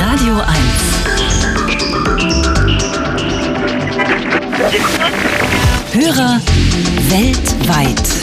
Radio 0.00 0.34
1. 0.36 0.48
Hörer 5.92 6.40
weltweit. 7.08 8.18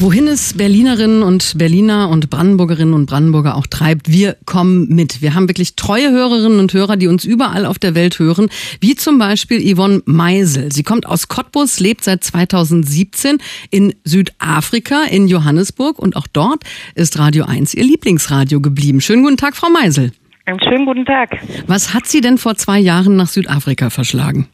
Wohin 0.00 0.26
es 0.26 0.54
Berlinerinnen 0.54 1.22
und 1.22 1.56
Berliner 1.56 2.08
und 2.08 2.30
Brandenburgerinnen 2.30 2.94
und 2.94 3.06
Brandenburger 3.06 3.54
auch 3.54 3.68
treibt, 3.68 4.10
wir 4.10 4.36
kommen 4.44 4.88
mit. 4.88 5.22
Wir 5.22 5.34
haben 5.34 5.48
wirklich 5.48 5.76
treue 5.76 6.10
Hörerinnen 6.10 6.58
und 6.58 6.72
Hörer, 6.72 6.96
die 6.96 7.06
uns 7.06 7.24
überall 7.24 7.64
auf 7.64 7.78
der 7.78 7.94
Welt 7.94 8.18
hören, 8.18 8.48
wie 8.80 8.96
zum 8.96 9.18
Beispiel 9.18 9.72
Yvonne 9.72 10.02
Meisel. 10.04 10.72
Sie 10.72 10.82
kommt 10.82 11.06
aus 11.06 11.28
Cottbus, 11.28 11.78
lebt 11.78 12.02
seit 12.02 12.24
2017 12.24 13.38
in 13.70 13.94
Südafrika, 14.02 15.04
in 15.04 15.28
Johannesburg 15.28 16.00
und 16.00 16.16
auch 16.16 16.26
dort 16.26 16.64
ist 16.96 17.20
Radio 17.20 17.44
1 17.44 17.74
ihr 17.74 17.84
Lieblingsradio 17.84 18.60
geblieben. 18.60 19.00
Schönen 19.00 19.22
guten 19.22 19.36
Tag, 19.36 19.54
Frau 19.54 19.70
Meisel. 19.70 20.10
Einen 20.46 20.60
schönen 20.60 20.84
guten 20.84 21.06
Tag. 21.06 21.38
Was 21.66 21.94
hat 21.94 22.06
Sie 22.06 22.20
denn 22.20 22.36
vor 22.36 22.54
zwei 22.54 22.78
Jahren 22.78 23.16
nach 23.16 23.28
Südafrika 23.28 23.88
verschlagen? 23.88 24.48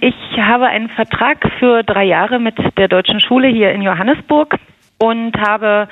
Ich 0.00 0.14
habe 0.38 0.66
einen 0.66 0.88
Vertrag 0.88 1.38
für 1.58 1.82
drei 1.82 2.04
Jahre 2.04 2.38
mit 2.38 2.54
der 2.78 2.88
Deutschen 2.88 3.20
Schule 3.20 3.48
hier 3.48 3.72
in 3.72 3.82
Johannesburg 3.82 4.54
und 4.98 5.36
habe 5.36 5.88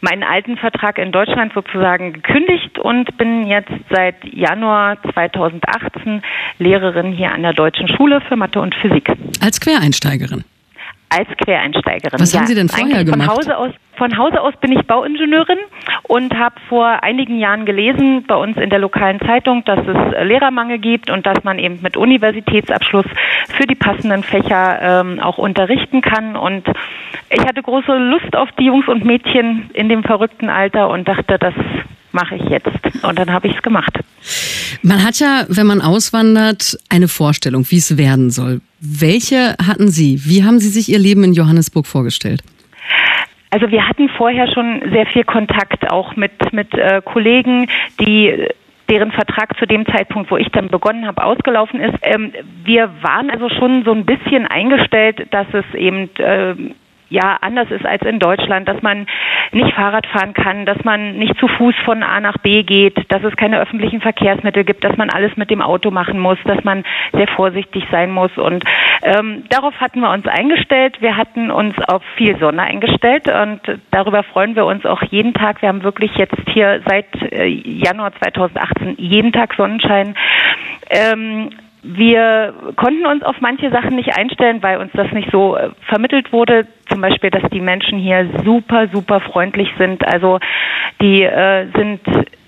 meinen 0.00 0.22
alten 0.22 0.56
Vertrag 0.58 0.98
in 0.98 1.12
Deutschland 1.12 1.52
sozusagen 1.54 2.12
gekündigt 2.12 2.78
und 2.78 3.16
bin 3.16 3.46
jetzt 3.46 3.72
seit 3.90 4.22
Januar 4.24 4.98
2018 5.14 6.22
Lehrerin 6.58 7.12
hier 7.12 7.32
an 7.32 7.42
der 7.42 7.52
Deutschen 7.52 7.88
Schule 7.88 8.20
für 8.20 8.36
Mathe 8.36 8.60
und 8.60 8.74
Physik. 8.74 9.10
Als 9.40 9.60
Quereinsteigerin? 9.60 10.44
Als 11.16 11.28
Quereinsteigerin. 11.38 12.18
Was 12.18 12.32
ja, 12.32 12.40
haben 12.40 12.46
Sie 12.46 12.54
denn 12.54 12.68
vorher 12.68 13.04
gemacht? 13.04 13.28
Von 13.28 13.36
Hause 13.36 13.56
aus 13.56 13.70
von 13.96 14.16
Hause 14.18 14.40
aus 14.40 14.54
bin 14.60 14.72
ich 14.72 14.84
Bauingenieurin 14.86 15.58
und 16.02 16.36
habe 16.36 16.56
vor 16.68 17.02
einigen 17.02 17.38
Jahren 17.38 17.64
gelesen 17.64 18.24
bei 18.26 18.34
uns 18.34 18.56
in 18.56 18.70
der 18.70 18.78
lokalen 18.78 19.20
Zeitung, 19.20 19.64
dass 19.64 19.80
es 19.86 20.26
Lehrermangel 20.26 20.78
gibt 20.78 21.10
und 21.10 21.26
dass 21.26 21.44
man 21.44 21.58
eben 21.58 21.80
mit 21.82 21.96
Universitätsabschluss 21.96 23.06
für 23.56 23.66
die 23.66 23.74
passenden 23.74 24.22
Fächer 24.22 24.78
ähm, 24.82 25.20
auch 25.20 25.38
unterrichten 25.38 26.00
kann. 26.00 26.36
Und 26.36 26.66
ich 27.30 27.40
hatte 27.40 27.62
große 27.62 27.92
Lust 27.96 28.36
auf 28.36 28.50
die 28.58 28.64
Jungs 28.64 28.88
und 28.88 29.04
Mädchen 29.04 29.70
in 29.74 29.88
dem 29.88 30.02
verrückten 30.02 30.48
Alter 30.48 30.88
und 30.88 31.06
dachte, 31.06 31.38
das 31.38 31.54
mache 32.12 32.36
ich 32.36 32.44
jetzt. 32.48 32.70
Und 33.02 33.18
dann 33.18 33.32
habe 33.32 33.48
ich 33.48 33.56
es 33.56 33.62
gemacht. 33.62 33.98
Man 34.86 35.02
hat 35.02 35.18
ja, 35.18 35.46
wenn 35.48 35.66
man 35.66 35.80
auswandert, 35.80 36.76
eine 36.90 37.08
Vorstellung, 37.08 37.64
wie 37.70 37.78
es 37.78 37.96
werden 37.96 38.28
soll. 38.28 38.60
Welche 38.80 39.56
hatten 39.56 39.88
Sie? 39.88 40.20
Wie 40.26 40.44
haben 40.44 40.58
Sie 40.58 40.68
sich 40.68 40.90
Ihr 40.90 40.98
Leben 40.98 41.24
in 41.24 41.32
Johannesburg 41.32 41.86
vorgestellt? 41.86 42.42
Also 43.48 43.70
wir 43.70 43.88
hatten 43.88 44.10
vorher 44.10 44.46
schon 44.52 44.82
sehr 44.92 45.06
viel 45.06 45.24
Kontakt 45.24 45.90
auch 45.90 46.16
mit, 46.16 46.52
mit 46.52 46.74
äh, 46.74 47.00
Kollegen, 47.02 47.66
die 47.98 48.46
deren 48.90 49.10
Vertrag 49.10 49.56
zu 49.58 49.64
dem 49.64 49.86
Zeitpunkt, 49.86 50.30
wo 50.30 50.36
ich 50.36 50.48
dann 50.48 50.68
begonnen 50.68 51.06
habe, 51.06 51.24
ausgelaufen 51.24 51.80
ist. 51.80 51.94
Ähm, 52.02 52.32
wir 52.64 52.90
waren 53.00 53.30
also 53.30 53.48
schon 53.48 53.84
so 53.84 53.92
ein 53.92 54.04
bisschen 54.04 54.46
eingestellt, 54.46 55.28
dass 55.30 55.46
es 55.54 55.64
eben 55.74 56.10
äh, 56.16 56.54
ja 57.08 57.38
anders 57.40 57.70
ist 57.70 57.86
als 57.86 58.02
in 58.02 58.18
Deutschland, 58.18 58.68
dass 58.68 58.82
man 58.82 59.06
nicht 59.52 59.74
Fahrrad 59.74 60.06
fahren 60.06 60.34
kann, 60.34 60.66
dass 60.66 60.82
man 60.84 61.18
nicht 61.18 61.38
zu 61.38 61.48
Fuß 61.48 61.74
von 61.84 62.02
A 62.02 62.20
nach 62.20 62.38
B 62.38 62.62
geht, 62.62 62.96
dass 63.08 63.22
es 63.22 63.36
keine 63.36 63.60
öffentlichen 63.60 64.00
Verkehrsmittel 64.00 64.64
gibt, 64.64 64.84
dass 64.84 64.96
man 64.96 65.10
alles 65.10 65.36
mit 65.36 65.50
dem 65.50 65.62
Auto 65.62 65.90
machen 65.90 66.18
muss, 66.18 66.38
dass 66.44 66.62
man 66.64 66.84
sehr 67.12 67.28
vorsichtig 67.28 67.84
sein 67.90 68.10
muss. 68.10 68.36
Und 68.36 68.64
ähm, 69.02 69.44
darauf 69.50 69.74
hatten 69.80 70.00
wir 70.00 70.10
uns 70.10 70.26
eingestellt. 70.26 71.00
Wir 71.00 71.16
hatten 71.16 71.50
uns 71.50 71.74
auf 71.88 72.02
viel 72.16 72.38
Sonne 72.38 72.62
eingestellt 72.62 73.28
und 73.28 73.60
darüber 73.90 74.22
freuen 74.22 74.56
wir 74.56 74.66
uns 74.66 74.84
auch 74.86 75.02
jeden 75.02 75.34
Tag. 75.34 75.62
Wir 75.62 75.68
haben 75.68 75.82
wirklich 75.82 76.14
jetzt 76.16 76.36
hier 76.52 76.82
seit 76.86 77.06
äh, 77.32 77.46
Januar 77.46 78.12
2018 78.20 78.94
jeden 78.98 79.32
Tag 79.32 79.54
Sonnenschein. 79.54 80.14
Ähm, 80.90 81.50
wir 81.84 82.54
konnten 82.76 83.04
uns 83.04 83.22
auf 83.22 83.36
manche 83.40 83.70
Sachen 83.70 83.94
nicht 83.96 84.16
einstellen, 84.16 84.62
weil 84.62 84.78
uns 84.78 84.90
das 84.94 85.12
nicht 85.12 85.30
so 85.30 85.56
äh, 85.56 85.70
vermittelt 85.86 86.32
wurde. 86.32 86.66
Zum 86.88 87.02
Beispiel, 87.02 87.30
dass 87.30 87.48
die 87.50 87.60
Menschen 87.60 87.98
hier 87.98 88.26
super, 88.44 88.88
super 88.88 89.20
freundlich 89.20 89.68
sind. 89.78 90.06
Also 90.06 90.40
die 91.02 91.22
äh, 91.22 91.66
sind 91.76 92.00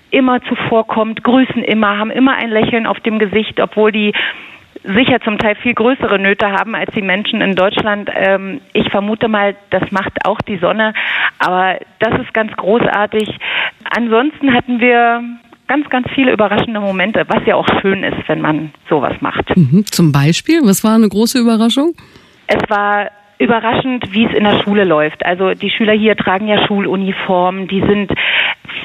immer 0.09 0.41
zuvorkommt, 0.43 1.23
grüßen 1.23 1.63
immer, 1.63 1.99
haben 1.99 2.09
immer 2.09 2.35
ein 2.35 2.49
Lächeln 2.49 2.87
auf 2.87 2.99
dem 3.01 3.19
Gesicht, 3.19 3.59
obwohl 3.61 3.91
die 3.91 4.13
sicher 4.83 5.19
zum 5.21 5.37
Teil 5.37 5.55
viel 5.55 5.73
größere 5.73 6.17
Nöte 6.17 6.49
haben 6.49 6.73
als 6.73 6.91
die 6.93 7.01
Menschen 7.01 7.41
in 7.41 7.55
Deutschland. 7.55 8.09
Ähm, 8.15 8.61
ich 8.73 8.89
vermute 8.89 9.27
mal, 9.27 9.55
das 9.69 9.91
macht 9.91 10.25
auch 10.25 10.39
die 10.41 10.57
Sonne, 10.57 10.93
aber 11.39 11.77
das 11.99 12.19
ist 12.21 12.33
ganz 12.33 12.55
großartig. 12.55 13.37
Ansonsten 13.95 14.53
hatten 14.53 14.79
wir 14.79 15.21
ganz, 15.67 15.89
ganz 15.89 16.07
viele 16.13 16.31
überraschende 16.31 16.79
Momente, 16.79 17.23
was 17.27 17.45
ja 17.45 17.55
auch 17.55 17.67
schön 17.81 18.03
ist, 18.03 18.27
wenn 18.27 18.41
man 18.41 18.71
sowas 18.89 19.13
macht. 19.21 19.55
Mhm. 19.55 19.85
Zum 19.85 20.11
Beispiel, 20.11 20.61
was 20.63 20.83
war 20.83 20.95
eine 20.95 21.09
große 21.09 21.39
Überraschung? 21.39 21.93
Es 22.47 22.69
war 22.69 23.11
überraschend, 23.39 24.11
wie 24.11 24.25
es 24.25 24.33
in 24.33 24.43
der 24.43 24.63
Schule 24.63 24.83
läuft. 24.83 25.25
Also 25.25 25.53
die 25.53 25.69
Schüler 25.69 25.93
hier 25.93 26.15
tragen 26.15 26.47
ja 26.47 26.65
Schuluniformen, 26.65 27.67
die 27.67 27.81
sind 27.81 28.11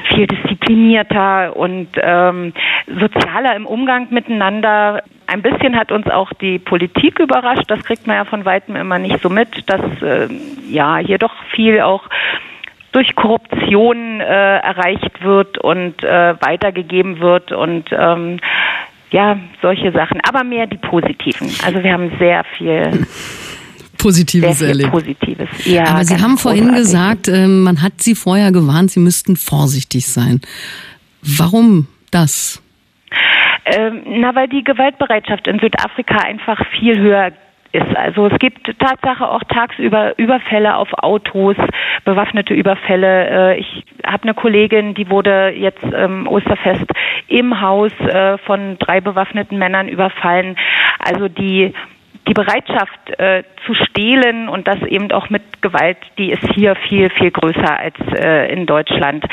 viel 0.09 0.27
disziplinierter 0.27 1.55
und 1.55 1.87
ähm, 1.99 2.53
sozialer 2.87 3.55
im 3.55 3.65
Umgang 3.65 4.07
miteinander. 4.11 5.03
Ein 5.27 5.41
bisschen 5.41 5.75
hat 5.75 5.91
uns 5.91 6.07
auch 6.07 6.31
die 6.33 6.59
Politik 6.59 7.19
überrascht. 7.19 7.65
Das 7.67 7.83
kriegt 7.83 8.05
man 8.05 8.17
ja 8.17 8.25
von 8.25 8.45
weitem 8.45 8.75
immer 8.75 8.99
nicht 8.99 9.21
so 9.21 9.29
mit, 9.29 9.69
dass 9.69 9.81
äh, 10.01 10.27
ja 10.69 10.97
hier 10.97 11.17
doch 11.17 11.33
viel 11.55 11.81
auch 11.81 12.03
durch 12.93 13.15
Korruption 13.15 14.21
äh, 14.21 14.23
erreicht 14.23 15.23
wird 15.23 15.57
und 15.57 16.03
äh, 16.03 16.35
weitergegeben 16.41 17.19
wird 17.19 17.51
und 17.51 17.85
ähm, 17.91 18.39
ja, 19.11 19.37
solche 19.61 19.91
Sachen. 19.91 20.21
Aber 20.27 20.43
mehr 20.43 20.67
die 20.67 20.77
positiven. 20.77 21.51
Also 21.63 21.83
wir 21.83 21.93
haben 21.93 22.11
sehr 22.17 22.43
viel 22.57 23.05
Positives 23.97 24.61
erlebt. 24.61 24.91
Positives. 24.91 25.49
Ja, 25.65 25.85
Aber 25.87 26.03
Sie 26.03 26.15
haben 26.21 26.37
vorhin 26.37 26.69
großartig. 26.69 26.83
gesagt, 26.83 27.27
äh, 27.29 27.47
man 27.47 27.81
hat 27.81 28.01
Sie 28.01 28.15
vorher 28.15 28.51
gewarnt, 28.51 28.91
Sie 28.91 28.99
müssten 28.99 29.35
vorsichtig 29.35 30.07
sein. 30.07 30.41
Warum 31.21 31.87
das? 32.11 32.61
Ähm, 33.65 34.01
na, 34.05 34.35
weil 34.35 34.49
die 34.49 34.63
Gewaltbereitschaft 34.63 35.47
in 35.47 35.59
Südafrika 35.59 36.17
einfach 36.17 36.59
viel 36.77 36.99
höher 36.99 37.31
ist. 37.73 37.97
Also 37.97 38.27
es 38.27 38.39
gibt 38.39 38.79
Tatsache 38.79 39.27
auch 39.27 39.43
tagsüber 39.49 40.17
Überfälle 40.17 40.75
auf 40.77 40.89
Autos, 40.93 41.57
bewaffnete 42.05 42.53
Überfälle. 42.53 43.55
Äh, 43.55 43.59
ich 43.59 43.83
habe 44.05 44.23
eine 44.23 44.33
Kollegin, 44.33 44.93
die 44.93 45.09
wurde 45.09 45.49
jetzt 45.49 45.83
ähm, 45.93 46.27
Osterfest 46.27 46.85
im 47.27 47.59
Haus 47.59 47.91
äh, 47.99 48.37
von 48.39 48.77
drei 48.79 49.01
bewaffneten 49.01 49.57
Männern 49.57 49.87
überfallen. 49.89 50.55
Also 50.99 51.27
die 51.27 51.73
die 52.27 52.33
Bereitschaft 52.33 53.19
äh, 53.19 53.43
zu 53.65 53.73
stehlen 53.73 54.47
und 54.47 54.67
das 54.67 54.81
eben 54.83 55.11
auch 55.11 55.29
mit 55.29 55.61
Gewalt, 55.61 55.97
die 56.17 56.31
ist 56.31 56.43
hier 56.53 56.75
viel, 56.75 57.09
viel 57.09 57.31
größer 57.31 57.77
als 57.77 57.95
äh, 58.15 58.51
in 58.51 58.65
Deutschland, 58.65 59.25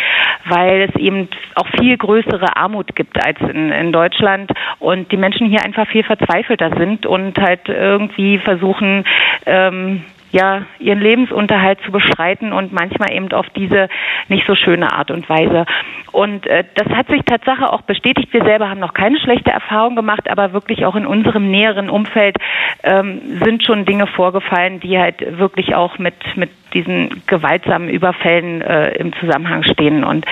weil 0.46 0.82
es 0.82 1.00
eben 1.00 1.28
auch 1.54 1.68
viel 1.78 1.96
größere 1.96 2.56
Armut 2.56 2.96
gibt 2.96 3.24
als 3.24 3.38
in, 3.40 3.70
in 3.70 3.92
Deutschland 3.92 4.50
und 4.78 5.10
die 5.12 5.16
Menschen 5.16 5.48
hier 5.48 5.64
einfach 5.64 5.86
viel 5.88 6.02
verzweifelter 6.02 6.70
sind 6.76 7.06
und 7.06 7.38
halt 7.38 7.68
irgendwie 7.68 8.38
versuchen, 8.38 9.04
ähm, 9.46 10.04
ja, 10.30 10.62
ihren 10.78 11.00
Lebensunterhalt 11.00 11.80
zu 11.84 11.92
beschreiten 11.92 12.52
und 12.52 12.72
manchmal 12.72 13.12
eben 13.12 13.30
auf 13.32 13.48
diese 13.50 13.88
nicht 14.28 14.46
so 14.46 14.54
schöne 14.54 14.92
Art 14.92 15.10
und 15.10 15.28
Weise. 15.28 15.66
Und 16.12 16.46
äh, 16.46 16.64
das 16.74 16.88
hat 16.88 17.08
sich 17.08 17.22
Tatsache 17.24 17.72
auch 17.72 17.82
bestätigt. 17.82 18.32
Wir 18.32 18.44
selber 18.44 18.68
haben 18.68 18.80
noch 18.80 18.94
keine 18.94 19.18
schlechte 19.18 19.50
Erfahrung 19.50 19.96
gemacht, 19.96 20.30
aber 20.30 20.52
wirklich 20.52 20.84
auch 20.86 20.96
in 20.96 21.06
unserem 21.06 21.50
näheren 21.50 21.90
Umfeld 21.90 22.36
ähm, 22.82 23.20
sind 23.42 23.64
schon 23.64 23.84
Dinge 23.84 24.06
vorgefallen, 24.06 24.80
die 24.80 24.98
halt 24.98 25.38
wirklich 25.38 25.74
auch 25.74 25.98
mit, 25.98 26.14
mit 26.36 26.50
diesen 26.74 27.22
gewaltsamen 27.26 27.88
Überfällen 27.88 28.62
äh, 28.62 28.90
im 28.92 29.12
Zusammenhang 29.14 29.64
stehen 29.64 30.04
und 30.04 30.24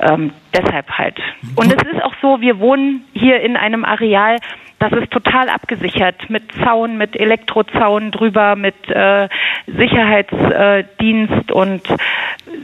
ähm, 0.00 0.32
deshalb 0.54 0.90
halt. 0.90 1.18
Und 1.56 1.66
es 1.66 1.92
ist 1.92 2.02
auch 2.02 2.14
so, 2.22 2.40
wir 2.40 2.58
wohnen 2.60 3.04
hier 3.12 3.40
in 3.40 3.56
einem 3.56 3.84
Areal, 3.84 4.36
das 4.80 4.92
ist 4.92 5.10
total 5.10 5.48
abgesichert 5.48 6.28
mit 6.28 6.42
Zaun, 6.64 6.96
mit 6.96 7.14
Elektrozaun 7.18 8.10
drüber, 8.10 8.56
mit 8.56 8.74
äh, 8.88 9.28
Sicherheitsdienst 9.66 11.52
und 11.52 11.82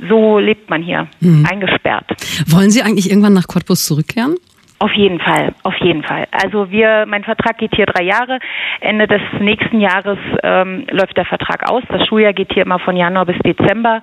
so 0.09 0.39
lebt 0.39 0.69
man 0.69 0.83
hier, 0.83 1.07
mhm. 1.21 1.47
eingesperrt. 1.49 2.07
Wollen 2.49 2.71
Sie 2.71 2.83
eigentlich 2.83 3.11
irgendwann 3.11 3.35
nach 3.35 3.47
Cottbus 3.47 3.85
zurückkehren? 3.85 4.37
Auf 4.79 4.93
jeden 4.93 5.21
Fall, 5.21 5.55
auf 5.63 5.77
jeden 5.77 6.03
Fall. 6.03 6.27
Also 6.31 6.71
wir, 6.71 7.07
mein 7.07 7.25
Vertrag 7.25 7.57
geht 7.57 7.75
hier 7.75 7.87
drei 7.87 8.03
Jahre. 8.03 8.41
Ende 8.81 9.07
des 9.07 9.23
nächsten 9.39 9.81
Jahres 9.81 10.19
ähm, 10.43 10.87
läuft 10.91 11.17
der 11.17 11.25
Vertrag 11.25 11.71
aus. 11.71 11.83
Das 11.89 12.07
Schuljahr 12.07 12.35
geht 12.35 12.53
hier 12.53 12.65
immer 12.65 12.79
von 12.79 12.95
Januar 12.95 13.25
bis 13.25 13.39
Dezember. 13.39 14.03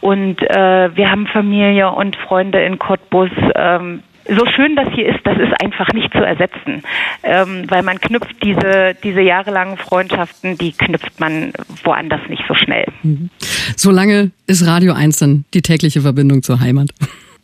Und 0.00 0.40
äh, 0.42 0.94
wir 0.94 1.10
haben 1.10 1.26
Familie 1.26 1.90
und 1.90 2.14
Freunde 2.14 2.62
in 2.62 2.78
Cottbus. 2.78 3.30
Ähm, 3.56 4.04
so 4.28 4.46
schön 4.46 4.76
das 4.76 4.88
hier 4.94 5.08
ist, 5.08 5.20
das 5.24 5.38
ist 5.38 5.52
einfach 5.60 5.92
nicht 5.92 6.12
zu 6.12 6.18
ersetzen, 6.18 6.82
ähm, 7.22 7.64
weil 7.68 7.82
man 7.82 8.00
knüpft 8.00 8.42
diese, 8.42 8.96
diese 9.02 9.20
jahrelangen 9.20 9.76
Freundschaften, 9.76 10.56
die 10.58 10.72
knüpft 10.72 11.18
man 11.20 11.52
woanders 11.84 12.20
nicht 12.28 12.42
so 12.46 12.54
schnell. 12.54 12.86
Mhm. 13.02 13.30
Solange 13.76 14.30
ist 14.46 14.66
Radio 14.66 14.92
1 14.92 15.18
dann 15.18 15.44
die 15.54 15.62
tägliche 15.62 16.00
Verbindung 16.00 16.42
zur 16.42 16.60
Heimat. 16.60 16.90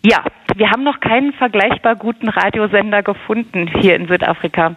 Ja, 0.05 0.25
wir 0.55 0.71
haben 0.71 0.85
noch 0.85 1.01
keinen 1.01 1.33
vergleichbar 1.33 1.97
guten 1.97 2.29
Radiosender 2.29 3.03
gefunden 3.03 3.69
hier 3.81 3.97
in 3.97 4.07
Südafrika. 4.07 4.77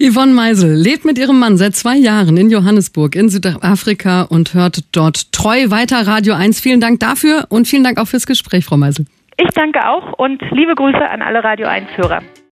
Yvonne 0.00 0.32
Meisel 0.32 0.74
lebt 0.74 1.04
mit 1.04 1.18
ihrem 1.18 1.38
Mann 1.38 1.56
seit 1.56 1.76
zwei 1.76 1.96
Jahren 1.96 2.36
in 2.36 2.50
Johannesburg 2.50 3.14
in 3.14 3.28
Südafrika 3.28 4.22
und 4.22 4.52
hört 4.52 4.84
dort 4.90 5.32
treu 5.32 5.70
weiter 5.70 6.04
Radio 6.06 6.34
1. 6.34 6.60
Vielen 6.60 6.80
Dank 6.80 6.98
dafür 6.98 7.46
und 7.48 7.68
vielen 7.68 7.84
Dank 7.84 7.98
auch 7.98 8.08
fürs 8.08 8.26
Gespräch, 8.26 8.64
Frau 8.64 8.76
Meisel. 8.76 9.06
Ich 9.36 9.50
danke 9.54 9.88
auch 9.88 10.12
und 10.12 10.40
liebe 10.50 10.74
Grüße 10.74 11.08
an 11.10 11.20
alle 11.22 11.42
Radio 11.42 11.66
1 11.66 11.96
Hörer. 11.96 12.22